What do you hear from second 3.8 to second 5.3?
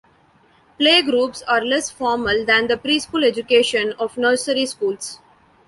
of nursery schools.